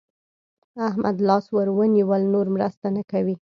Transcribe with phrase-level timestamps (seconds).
[0.87, 3.35] احمد لاس ور ونيول؛ نور مرسته نه کوي.